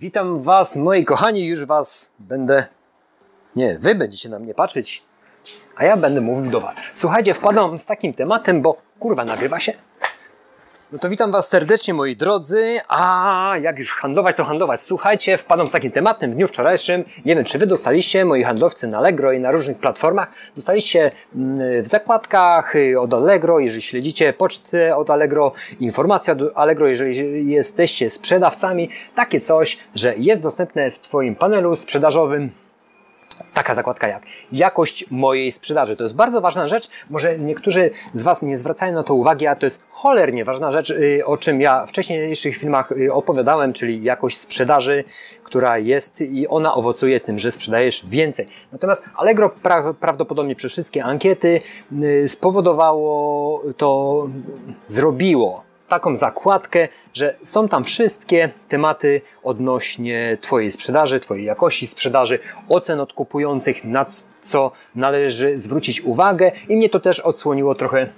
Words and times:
Witam 0.00 0.42
Was, 0.42 0.76
moi 0.76 1.04
kochani, 1.04 1.46
już 1.46 1.64
Was 1.64 2.14
będę. 2.18 2.66
Nie, 3.56 3.78
Wy 3.78 3.94
będziecie 3.94 4.28
na 4.28 4.38
mnie 4.38 4.54
patrzeć, 4.54 5.02
a 5.76 5.84
ja 5.84 5.96
będę 5.96 6.20
mówił 6.20 6.50
do 6.50 6.60
Was. 6.60 6.76
Słuchajcie, 6.94 7.34
wpadam 7.34 7.78
z 7.78 7.86
takim 7.86 8.14
tematem, 8.14 8.62
bo 8.62 8.76
kurwa, 8.98 9.24
nagrywa 9.24 9.60
się. 9.60 9.72
No 10.92 10.98
to 10.98 11.08
witam 11.08 11.32
Was 11.32 11.48
serdecznie, 11.48 11.94
moi 11.94 12.16
drodzy. 12.16 12.80
A 12.88 13.54
jak 13.62 13.78
już 13.78 13.94
handlować, 13.94 14.36
to 14.36 14.44
handlować. 14.44 14.82
Słuchajcie, 14.82 15.38
wpadam 15.38 15.68
z 15.68 15.70
takim 15.70 15.90
tematem 15.90 16.30
w 16.30 16.34
dniu 16.34 16.48
wczorajszym. 16.48 17.04
Nie 17.24 17.34
wiem, 17.34 17.44
czy 17.44 17.58
Wy 17.58 17.66
dostaliście, 17.66 18.24
moi 18.24 18.42
handlowcy 18.42 18.86
na 18.86 18.98
Allegro 18.98 19.32
i 19.32 19.40
na 19.40 19.50
różnych 19.50 19.78
platformach, 19.78 20.30
dostaliście 20.56 21.10
mm, 21.34 21.82
w 21.82 21.88
zakładkach 21.88 22.76
y, 22.76 23.00
od 23.00 23.14
Allegro, 23.14 23.58
jeżeli 23.58 23.82
śledzicie 23.82 24.32
pocztę 24.32 24.96
od 24.96 25.10
Allegro, 25.10 25.52
informacja 25.80 26.32
od 26.32 26.38
Allegro, 26.54 26.88
jeżeli 26.88 27.50
jesteście 27.50 28.10
sprzedawcami, 28.10 28.90
takie 29.14 29.40
coś, 29.40 29.78
że 29.94 30.14
jest 30.16 30.42
dostępne 30.42 30.90
w 30.90 30.98
Twoim 30.98 31.36
panelu 31.36 31.76
sprzedażowym 31.76 32.50
taka 33.54 33.74
zakładka 33.74 34.08
jak 34.08 34.22
jakość 34.52 35.04
mojej 35.10 35.52
sprzedaży. 35.52 35.96
To 35.96 36.02
jest 36.02 36.16
bardzo 36.16 36.40
ważna 36.40 36.68
rzecz. 36.68 36.88
Może 37.10 37.38
niektórzy 37.38 37.90
z 38.12 38.22
Was 38.22 38.42
nie 38.42 38.56
zwracają 38.56 38.94
na 38.94 39.02
to 39.02 39.14
uwagi, 39.14 39.46
a 39.46 39.56
to 39.56 39.66
jest 39.66 39.86
cholernie 39.90 40.44
ważna 40.44 40.72
rzecz, 40.72 40.90
y, 40.90 41.22
o 41.24 41.36
czym 41.36 41.60
ja 41.60 41.86
w 41.86 41.88
wcześniejszych 41.88 42.56
filmach 42.56 42.92
y, 42.92 43.12
opowiadałem, 43.12 43.72
czyli 43.72 44.02
jakość 44.02 44.38
sprzedaży, 44.38 45.04
która 45.42 45.78
jest 45.78 46.20
i 46.20 46.48
ona 46.48 46.74
owocuje 46.74 47.20
tym, 47.20 47.38
że 47.38 47.52
sprzedajesz 47.52 48.06
więcej. 48.06 48.46
Natomiast 48.72 49.04
Allegro 49.16 49.48
pra 49.48 49.94
prawdopodobnie 49.94 50.54
przez 50.54 50.72
wszystkie 50.72 51.04
ankiety 51.04 51.60
y, 52.02 52.28
spowodowało 52.28 53.62
to, 53.76 54.28
zrobiło 54.86 55.67
taką 55.88 56.16
zakładkę, 56.16 56.88
że 57.14 57.34
są 57.42 57.68
tam 57.68 57.84
wszystkie 57.84 58.48
tematy 58.68 59.20
odnośnie 59.42 60.38
Twojej 60.40 60.70
sprzedaży, 60.70 61.20
Twojej 61.20 61.44
jakości 61.44 61.86
sprzedaży, 61.86 62.38
ocen 62.68 63.00
od 63.00 63.12
kupujących, 63.12 63.84
na 63.84 64.06
co 64.40 64.72
należy 64.94 65.58
zwrócić 65.58 66.00
uwagę. 66.00 66.52
I 66.68 66.76
mnie 66.76 66.88
to 66.88 67.00
też 67.00 67.20
odsłoniło 67.20 67.74
trochę 67.74 68.08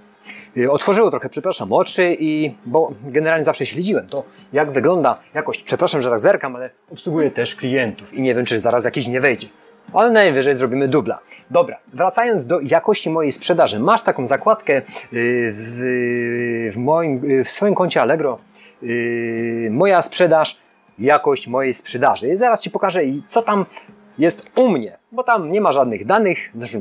y, 0.57 0.71
otworzyło 0.71 1.11
trochę, 1.11 1.29
przepraszam, 1.29 1.73
oczy 1.73 2.17
i, 2.21 2.55
bo 2.67 2.93
generalnie 3.03 3.45
zawsze 3.45 3.67
śledziłem 3.67 4.09
to, 4.09 4.25
jak 4.53 4.73
wygląda 4.73 5.21
jakość, 5.35 5.63
przepraszam, 5.63 6.01
że 6.01 6.11
tak 6.11 6.21
zerkam, 6.21 6.57
ale 6.57 6.71
obsługuję 6.93 7.31
też 7.31 7.55
klientów 7.55 8.15
i 8.15 8.23
nie 8.23 8.35
wiem, 8.35 8.45
czy 8.45 8.61
zaraz 8.61 8.85
jakiś 8.85 9.07
nie 9.07 9.21
wejdzie 9.21 9.49
ale 9.95 10.11
najwyżej 10.11 10.55
zrobimy 10.55 10.89
dubla. 10.89 11.19
Dobra, 11.51 11.77
wracając 11.93 12.47
do 12.47 12.61
jakości 12.61 13.11
mojej 13.11 13.33
sprzedaży. 13.33 13.81
Masz 13.81 14.03
taką 14.03 14.27
zakładkę 14.27 14.77
y, 14.77 14.83
w, 15.53 16.73
w, 16.75 16.77
moim, 16.77 17.25
y, 17.25 17.45
w 17.45 17.51
swoim 17.51 17.75
koncie 17.75 18.03
Allegro. 18.03 18.39
Y, 18.83 19.69
moja 19.71 20.03
sprzedaż, 20.03 20.59
jakość 20.99 21.49
mojej 21.49 21.75
sprzedaży. 21.75 22.29
I 22.29 22.37
zaraz 22.37 22.61
Ci 22.61 22.71
pokażę, 22.71 23.01
co 23.27 23.43
tam 23.43 23.67
jest 24.19 24.51
u 24.57 24.69
mnie 24.69 25.00
bo 25.13 25.23
tam 25.23 25.53
nie 25.53 25.61
ma 25.61 25.73
żadnych 25.73 26.07
danych, 26.07 26.39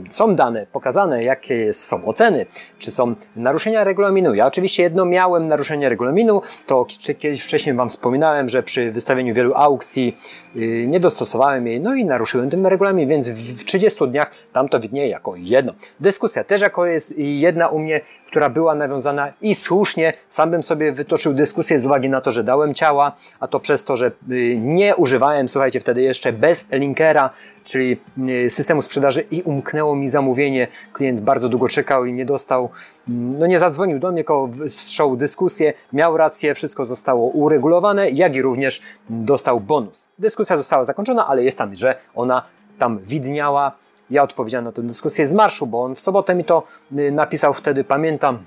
są 0.09 0.35
dane 0.35 0.65
pokazane, 0.71 1.23
jakie 1.23 1.73
są 1.73 2.05
oceny, 2.05 2.45
czy 2.79 2.91
są 2.91 3.15
naruszenia 3.35 3.83
regulaminu. 3.83 4.33
Ja 4.33 4.47
oczywiście 4.47 4.83
jedno 4.83 5.05
miałem 5.05 5.47
naruszenie 5.47 5.89
regulaminu, 5.89 6.41
to 6.65 6.85
kiedyś 7.19 7.43
wcześniej 7.43 7.75
Wam 7.75 7.89
wspominałem, 7.89 8.49
że 8.49 8.63
przy 8.63 8.91
wystawieniu 8.91 9.33
wielu 9.33 9.53
aukcji 9.55 10.17
yy, 10.55 10.87
nie 10.87 10.99
dostosowałem 10.99 11.67
jej, 11.67 11.81
no 11.81 11.95
i 11.95 12.05
naruszyłem 12.05 12.49
ten 12.49 12.65
regulamin, 12.65 13.09
więc 13.09 13.29
w 13.29 13.65
30 13.65 14.07
dniach 14.07 14.31
tam 14.53 14.69
to 14.69 14.79
widnieje 14.79 15.09
jako 15.09 15.35
jedno. 15.35 15.73
Dyskusja 15.99 16.43
też 16.43 16.61
jako 16.61 16.85
jest 16.85 17.17
jedna 17.17 17.67
u 17.67 17.79
mnie, 17.79 18.01
która 18.27 18.49
była 18.49 18.75
nawiązana 18.75 19.33
i 19.41 19.55
słusznie, 19.55 20.13
sam 20.27 20.51
bym 20.51 20.63
sobie 20.63 20.91
wytoczył 20.91 21.33
dyskusję 21.33 21.79
z 21.79 21.85
uwagi 21.85 22.09
na 22.09 22.21
to, 22.21 22.31
że 22.31 22.43
dałem 22.43 22.73
ciała, 22.73 23.11
a 23.39 23.47
to 23.47 23.59
przez 23.59 23.83
to, 23.83 23.95
że 23.95 24.11
yy, 24.27 24.57
nie 24.57 24.95
używałem, 24.95 25.49
słuchajcie, 25.49 25.79
wtedy 25.79 26.01
jeszcze 26.01 26.33
bez 26.33 26.67
linkera, 26.71 27.29
czyli 27.63 27.97
Y, 28.18 28.18
systemu 28.49 28.81
sprzedaży 28.81 29.21
i 29.31 29.41
umknęło 29.41 29.95
mi 29.95 30.09
zamówienie. 30.09 30.67
Klient 30.93 31.21
bardzo 31.21 31.49
długo 31.49 31.67
czekał 31.67 32.05
i 32.05 32.13
nie 32.13 32.25
dostał, 32.25 32.69
mm, 33.09 33.39
no 33.39 33.47
nie 33.47 33.59
zadzwonił 33.59 33.99
do 33.99 34.11
mnie, 34.11 34.17
tylko 34.17 34.49
wszczął 34.69 35.15
dyskusję, 35.15 35.73
miał 35.93 36.17
rację, 36.17 36.55
wszystko 36.55 36.85
zostało 36.85 37.29
uregulowane, 37.29 38.09
jak 38.09 38.35
i 38.35 38.41
również 38.41 38.81
dostał 39.09 39.59
bonus. 39.59 40.09
Dyskusja 40.19 40.57
została 40.57 40.83
zakończona, 40.83 41.27
ale 41.27 41.43
jest 41.43 41.57
tam, 41.57 41.75
że 41.75 41.95
ona 42.15 42.41
tam 42.77 42.99
widniała. 42.99 43.71
Ja 44.09 44.23
odpowiedziałem 44.23 44.65
na 44.65 44.71
tę 44.71 44.81
dyskusję 44.81 45.27
z 45.27 45.33
marszu, 45.33 45.67
bo 45.67 45.83
on 45.83 45.95
w 45.95 45.99
sobotę 45.99 46.35
mi 46.35 46.45
to 46.45 46.63
y, 46.97 47.11
napisał 47.11 47.53
wtedy, 47.53 47.83
pamiętam, 47.83 48.45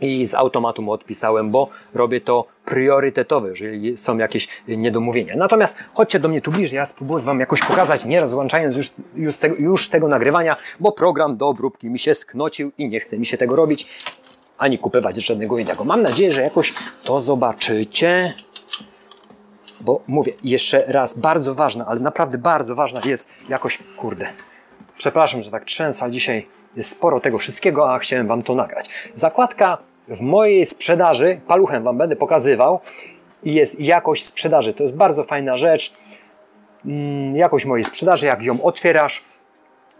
i 0.00 0.26
z 0.26 0.34
automatu 0.34 0.82
mu 0.82 0.92
odpisałem, 0.92 1.50
bo 1.50 1.68
robię 1.94 2.20
to 2.20 2.44
priorytetowe, 2.64 3.48
jeżeli 3.48 3.96
są 3.96 4.18
jakieś 4.18 4.48
niedomówienia. 4.68 5.34
Natomiast 5.36 5.78
chodźcie 5.94 6.20
do 6.20 6.28
mnie 6.28 6.40
tu 6.40 6.52
bliżej, 6.52 6.76
ja 6.76 6.86
spróbuję 6.86 7.24
Wam 7.24 7.40
jakoś 7.40 7.62
pokazać, 7.62 8.04
nie 8.04 8.20
rozłączając 8.20 8.76
już, 8.76 8.90
już, 9.14 9.36
tego, 9.36 9.56
już 9.56 9.88
tego 9.88 10.08
nagrywania, 10.08 10.56
bo 10.80 10.92
program 10.92 11.36
do 11.36 11.48
obróbki 11.48 11.90
mi 11.90 11.98
się 11.98 12.14
sknocił 12.14 12.72
i 12.78 12.88
nie 12.88 13.00
chce 13.00 13.18
mi 13.18 13.26
się 13.26 13.36
tego 13.36 13.56
robić, 13.56 13.88
ani 14.58 14.78
kupywać 14.78 15.16
żadnego 15.16 15.58
innego. 15.58 15.84
Mam 15.84 16.02
nadzieję, 16.02 16.32
że 16.32 16.42
jakoś 16.42 16.74
to 17.04 17.20
zobaczycie. 17.20 18.34
Bo 19.80 20.00
mówię 20.06 20.32
jeszcze 20.44 20.84
raz, 20.86 21.18
bardzo 21.18 21.54
ważna, 21.54 21.86
ale 21.86 22.00
naprawdę 22.00 22.38
bardzo 22.38 22.74
ważna 22.74 23.00
jest 23.04 23.34
jakoś, 23.48 23.78
kurde, 23.96 24.28
przepraszam, 25.02 25.42
że 25.42 25.50
tak 25.50 25.64
trzęsę, 25.64 26.02
ale 26.02 26.12
dzisiaj 26.12 26.46
jest 26.76 26.90
sporo 26.90 27.20
tego 27.20 27.38
wszystkiego, 27.38 27.94
a 27.94 27.98
chciałem 27.98 28.26
Wam 28.26 28.42
to 28.42 28.54
nagrać. 28.54 28.88
Zakładka 29.14 29.78
w 30.08 30.20
mojej 30.20 30.66
sprzedaży, 30.66 31.40
paluchem 31.46 31.82
Wam 31.82 31.98
będę 31.98 32.16
pokazywał, 32.16 32.80
jest 33.44 33.80
jakość 33.80 34.24
sprzedaży. 34.24 34.74
To 34.74 34.82
jest 34.82 34.94
bardzo 34.94 35.24
fajna 35.24 35.56
rzecz. 35.56 35.94
Mm, 36.84 37.36
jakość 37.36 37.64
mojej 37.64 37.84
sprzedaży, 37.84 38.26
jak 38.26 38.42
ją 38.42 38.62
otwierasz, 38.62 39.24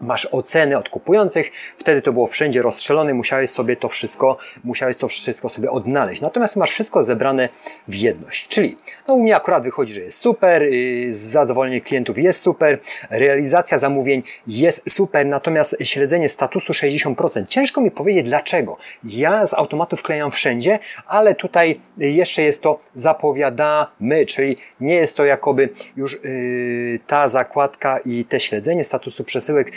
masz 0.01 0.27
oceny 0.31 0.77
od 0.77 0.89
kupujących, 0.89 1.51
wtedy 1.77 2.01
to 2.01 2.13
było 2.13 2.27
wszędzie 2.27 2.61
rozstrzelone, 2.61 3.13
musiałeś 3.13 3.49
sobie 3.49 3.75
to 3.75 3.89
wszystko, 3.89 4.37
musiałeś 4.63 4.97
to 4.97 5.07
wszystko 5.07 5.49
sobie 5.49 5.69
odnaleźć. 5.69 6.21
Natomiast 6.21 6.55
masz 6.55 6.71
wszystko 6.71 7.03
zebrane 7.03 7.49
w 7.87 7.95
jedność. 7.95 8.47
Czyli, 8.47 8.77
no 9.07 9.13
u 9.13 9.21
mnie 9.21 9.35
akurat 9.35 9.63
wychodzi, 9.63 9.93
że 9.93 10.01
jest 10.01 10.19
super, 10.19 10.63
yy, 10.63 11.13
zadowolenie 11.13 11.81
klientów 11.81 12.17
jest 12.17 12.41
super, 12.41 12.79
realizacja 13.09 13.77
zamówień 13.77 14.23
jest 14.47 14.91
super, 14.91 15.25
natomiast 15.25 15.77
śledzenie 15.83 16.29
statusu 16.29 16.73
60%. 16.73 17.47
Ciężko 17.47 17.81
mi 17.81 17.91
powiedzieć 17.91 18.23
dlaczego. 18.23 18.77
Ja 19.03 19.45
z 19.45 19.53
automatu 19.53 19.97
wklejam 19.97 20.31
wszędzie, 20.31 20.79
ale 21.07 21.35
tutaj 21.35 21.79
jeszcze 21.97 22.41
jest 22.41 22.63
to 22.63 22.79
zapowiadamy, 22.95 24.25
czyli 24.25 24.57
nie 24.79 24.95
jest 24.95 25.17
to 25.17 25.25
jakoby 25.25 25.69
już 25.97 26.23
yy, 26.23 26.99
ta 27.07 27.27
zakładka 27.27 27.99
i 28.05 28.25
te 28.25 28.39
śledzenie 28.39 28.83
statusu 28.83 29.23
przesyłek 29.23 29.71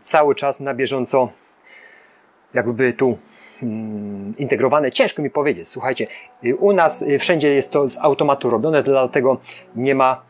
cały 0.00 0.34
czas 0.34 0.60
na 0.60 0.74
bieżąco 0.74 1.28
jakby 2.54 2.92
tu 2.92 3.18
mm, 3.62 4.34
integrowane. 4.38 4.90
Ciężko 4.90 5.22
mi 5.22 5.30
powiedzieć. 5.30 5.68
Słuchajcie, 5.68 6.06
u 6.58 6.72
nas 6.72 7.04
wszędzie 7.18 7.54
jest 7.54 7.70
to 7.70 7.88
z 7.88 7.98
automatu 7.98 8.50
robione, 8.50 8.82
dlatego 8.82 9.40
nie 9.76 9.94
ma 9.94 10.29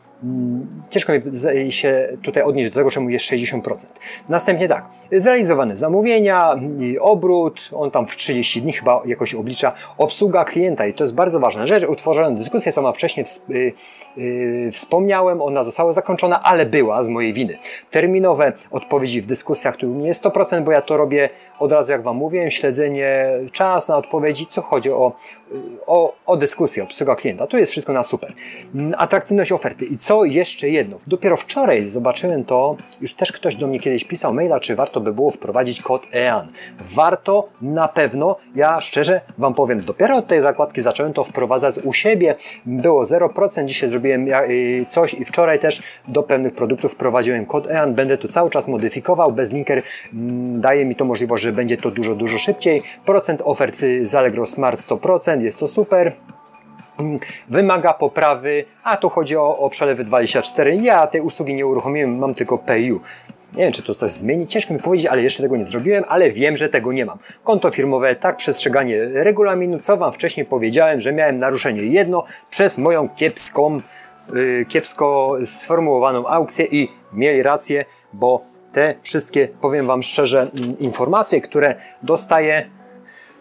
ciężko 0.89 1.13
mi 1.13 1.71
się 1.71 2.17
tutaj 2.23 2.43
odnieść 2.43 2.69
do 2.69 2.75
tego, 2.75 2.91
czemu 2.91 3.09
jest 3.09 3.25
60%. 3.25 3.85
Następnie 4.29 4.67
tak, 4.67 4.85
zrealizowane 5.11 5.75
zamówienia, 5.75 6.55
obrót, 6.99 7.69
on 7.73 7.91
tam 7.91 8.07
w 8.07 8.15
30 8.15 8.61
dni 8.61 8.71
chyba 8.71 9.01
jakoś 9.05 9.33
oblicza, 9.33 9.73
obsługa 9.97 10.45
klienta 10.45 10.85
i 10.85 10.93
to 10.93 11.03
jest 11.03 11.15
bardzo 11.15 11.39
ważna 11.39 11.67
rzecz. 11.67 11.83
Utworzona 11.83 12.31
dyskusja, 12.31 12.71
sama 12.71 12.91
wcześniej 12.93 13.25
y, 13.49 13.73
y, 14.17 14.69
wspomniałem, 14.73 15.41
ona 15.41 15.63
została 15.63 15.91
zakończona, 15.91 16.43
ale 16.43 16.65
była 16.65 17.03
z 17.03 17.09
mojej 17.09 17.33
winy. 17.33 17.57
Terminowe 17.91 18.53
odpowiedzi 18.71 19.21
w 19.21 19.25
dyskusjach 19.25 19.77
tu 19.77 19.87
nie 19.87 20.07
jest 20.07 20.25
100%, 20.25 20.63
bo 20.63 20.71
ja 20.71 20.81
to 20.81 20.97
robię 20.97 21.29
od 21.59 21.71
razu, 21.71 21.91
jak 21.91 22.03
Wam 22.03 22.17
mówiłem, 22.17 22.51
śledzenie, 22.51 23.25
czas 23.51 23.89
na 23.89 23.97
odpowiedzi, 23.97 24.47
co 24.47 24.61
chodzi 24.61 24.91
o, 24.91 25.13
o, 25.87 26.15
o 26.25 26.37
dyskusję, 26.37 26.83
obsługa 26.83 27.15
klienta. 27.15 27.47
Tu 27.47 27.57
jest 27.57 27.71
wszystko 27.71 27.93
na 27.93 28.03
super. 28.03 28.33
Mm, 28.75 28.93
atrakcyjność 28.97 29.51
oferty 29.51 29.85
i 29.85 29.97
co 29.97 30.25
jeszcze 30.25 30.69
jedno. 30.69 30.97
Dopiero 31.07 31.37
wczoraj 31.37 31.85
zobaczyłem 31.85 32.43
to, 32.43 32.75
już 33.01 33.13
też 33.13 33.31
ktoś 33.31 33.55
do 33.55 33.67
mnie 33.67 33.79
kiedyś 33.79 34.03
pisał 34.03 34.33
maila, 34.33 34.59
czy 34.59 34.75
warto 34.75 35.01
by 35.01 35.13
było 35.13 35.31
wprowadzić 35.31 35.81
kod 35.81 36.15
EAN. 36.15 36.47
Warto 36.79 37.47
na 37.61 37.87
pewno, 37.87 38.35
ja 38.55 38.81
szczerze 38.81 39.21
Wam 39.37 39.53
powiem, 39.53 39.79
dopiero 39.79 40.15
od 40.15 40.27
tej 40.27 40.41
zakładki 40.41 40.81
zacząłem 40.81 41.13
to 41.13 41.23
wprowadzać 41.23 41.75
u 41.83 41.93
siebie. 41.93 42.35
Było 42.65 43.03
0%, 43.03 43.65
dzisiaj 43.65 43.89
zrobiłem 43.89 44.27
y, 44.27 44.85
coś 44.87 45.13
i 45.13 45.25
wczoraj 45.25 45.59
też 45.59 45.83
do 46.07 46.23
pewnych 46.23 46.53
produktów 46.53 46.91
wprowadziłem 46.93 47.45
kod 47.45 47.67
EAN. 47.67 47.93
Będę 47.93 48.17
to 48.17 48.27
cały 48.27 48.49
czas 48.49 48.67
modyfikował. 48.67 49.31
Bezlinker 49.31 49.83
mm, 50.13 50.61
daje 50.61 50.85
mi 50.85 50.95
to 50.95 51.05
możliwość, 51.05 51.43
że 51.43 51.51
będzie 51.51 51.77
to 51.77 51.91
dużo, 51.91 52.15
dużo 52.15 52.37
szybciej. 52.37 52.81
Procent 53.05 53.41
ofert 53.45 53.75
z 54.03 54.15
Allegro 54.15 54.45
Smart 54.45 54.79
100%, 54.79 55.40
jest 55.43 55.59
to 55.59 55.67
super 55.67 56.13
wymaga 57.49 57.93
poprawy, 57.93 58.65
a 58.83 58.97
tu 58.97 59.09
chodzi 59.09 59.37
o, 59.37 59.57
o 59.57 59.69
przelewy 59.69 60.03
24. 60.03 60.75
Ja 60.75 61.07
tej 61.07 61.21
usługi 61.21 61.53
nie 61.53 61.67
uruchomiłem, 61.67 62.17
mam 62.17 62.33
tylko 62.33 62.57
PayU. 62.57 62.99
Nie 63.53 63.63
wiem, 63.63 63.71
czy 63.71 63.83
to 63.83 63.95
coś 63.95 64.11
zmieni, 64.11 64.47
ciężko 64.47 64.73
mi 64.73 64.79
powiedzieć, 64.79 65.07
ale 65.07 65.23
jeszcze 65.23 65.43
tego 65.43 65.57
nie 65.57 65.65
zrobiłem, 65.65 66.03
ale 66.07 66.31
wiem, 66.31 66.57
że 66.57 66.69
tego 66.69 66.93
nie 66.93 67.05
mam. 67.05 67.17
Konto 67.43 67.71
firmowe, 67.71 68.15
tak, 68.15 68.37
przestrzeganie 68.37 69.05
regulaminu, 69.13 69.79
co 69.79 69.97
Wam 69.97 70.13
wcześniej 70.13 70.45
powiedziałem, 70.45 71.01
że 71.01 71.13
miałem 71.13 71.39
naruszenie 71.39 71.81
jedno 71.81 72.23
przez 72.49 72.77
moją 72.77 73.09
kiepską 73.09 73.81
y, 74.35 74.65
kiepsko 74.69 75.37
sformułowaną 75.43 76.27
aukcję 76.27 76.65
i 76.65 76.89
mieli 77.13 77.43
rację, 77.43 77.85
bo 78.13 78.41
te 78.71 78.95
wszystkie, 79.01 79.47
powiem 79.61 79.87
Wam 79.87 80.03
szczerze, 80.03 80.41
mm, 80.41 80.79
informacje, 80.79 81.41
które 81.41 81.75
dostaję, 82.03 82.69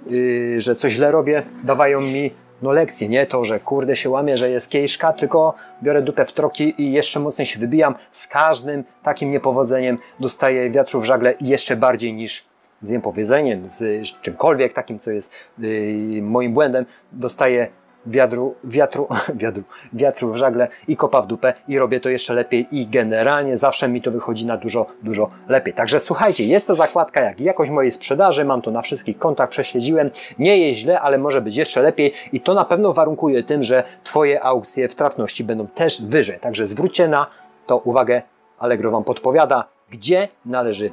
yy, 0.07 0.61
że 0.61 0.75
coś 0.75 0.93
źle 0.93 1.11
robię, 1.11 1.43
dawają 1.65 2.01
mi 2.01 2.31
no 2.63 2.73
lekcje, 2.73 3.09
nie 3.09 3.27
to, 3.27 3.45
że 3.45 3.61
kurde 3.61 3.97
się 3.97 4.11
łamie, 4.11 4.37
że 4.37 4.51
jest 4.51 4.71
kiejszka, 4.71 5.13
tylko 5.13 5.55
biorę 5.83 6.03
dupę 6.03 6.27
w 6.27 6.33
troki 6.33 6.83
i 6.83 6.93
jeszcze 6.93 7.21
mocniej 7.21 7.47
się 7.47 7.59
wybijam. 7.59 7.95
Z 8.11 8.27
każdym 8.27 8.85
takim 9.03 9.31
niepowodzeniem 9.31 9.99
dostaję 10.21 10.71
wiatru 10.71 11.01
w 11.01 11.05
żagle 11.05 11.35
jeszcze 11.41 11.77
bardziej 11.77 12.15
niż 12.15 12.45
z 12.83 12.91
niepowiedzeniem, 12.91 13.69
z 13.69 14.09
czymkolwiek 14.23 14.73
takim, 14.73 14.99
co 14.99 15.11
jest 15.11 15.35
yy, 15.59 16.23
moim 16.23 16.53
błędem, 16.53 16.85
dostaję 17.13 17.69
wiatru, 18.07 18.55
wiatru, 18.65 19.09
wiatru, 19.35 19.63
wiatru 19.93 20.33
w 20.33 20.37
żagle 20.37 20.69
i 20.89 20.97
kopa 20.97 21.23
w 21.23 21.27
dupę 21.27 21.55
i 21.69 21.79
robię 21.79 22.01
to 22.01 22.09
jeszcze 22.09 22.35
lepiej 22.35 22.67
i 22.71 22.87
generalnie 22.87 23.57
zawsze 23.57 23.89
mi 23.89 24.03
to 24.03 24.11
wychodzi 24.11 24.47
na 24.47 24.57
dużo, 24.57 24.87
dużo 25.03 25.31
lepiej. 25.49 25.75
Także 25.75 26.01
słuchajcie, 26.01 26.45
jest 26.45 26.67
to 26.67 26.75
zakładka 26.75 27.21
jak 27.21 27.41
jakość 27.41 27.71
mojej 27.71 27.91
sprzedaży, 27.91 28.45
mam 28.45 28.63
to 28.63 28.71
na 28.71 28.83
wszystkich 28.83 29.19
kontach, 29.19 29.49
prześledziłem, 29.49 30.11
nie 30.39 30.59
jest 30.59 30.81
źle, 30.81 31.01
ale 31.01 31.19
może 31.19 31.41
być 31.41 31.57
jeszcze 31.57 31.83
lepiej 31.83 32.13
i 32.33 32.41
to 32.41 32.55
na 32.55 32.65
pewno 32.65 32.93
warunkuje 32.93 33.43
tym, 33.43 33.63
że 33.63 33.85
Twoje 34.05 34.45
aukcje 34.45 34.89
w 34.89 34.95
trafności 34.95 35.45
będą 35.45 35.67
też 35.67 36.03
wyżej. 36.03 36.39
Także 36.39 36.67
zwróćcie 36.67 37.09
na 37.09 37.27
to 37.67 37.79
uwagę, 37.79 38.23
Allegro 38.59 38.91
Wam 38.91 39.05
podpowiada, 39.05 39.65
gdzie 39.91 40.29
należy 40.47 40.91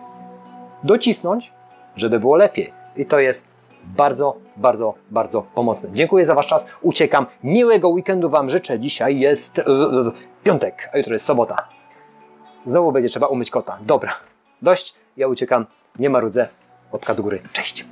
docisnąć, 0.83 1.53
żeby 1.95 2.19
było 2.19 2.35
lepiej. 2.35 2.73
I 2.95 3.05
to 3.05 3.19
jest 3.19 3.47
bardzo, 3.97 4.37
bardzo, 4.57 4.93
bardzo 5.11 5.41
pomocne. 5.41 5.89
Dziękuję 5.93 6.25
za 6.25 6.35
Wasz 6.35 6.47
czas. 6.47 6.67
Uciekam. 6.81 7.25
Miłego 7.43 7.89
weekendu 7.89 8.29
Wam 8.29 8.49
życzę. 8.49 8.79
Dzisiaj 8.79 9.19
jest 9.19 9.61
piątek, 10.43 10.89
a 10.93 10.97
jutro 10.97 11.13
jest 11.13 11.25
sobota. 11.25 11.67
Znowu 12.65 12.91
będzie 12.91 13.09
trzeba 13.09 13.27
umyć 13.27 13.51
kota. 13.51 13.77
Dobra, 13.81 14.13
dość. 14.61 14.95
Ja 15.17 15.27
uciekam. 15.27 15.65
Nie 15.99 16.09
marudzę. 16.09 16.47
Łapka 16.91 17.13
do 17.13 17.23
góry. 17.23 17.39
Cześć. 17.53 17.85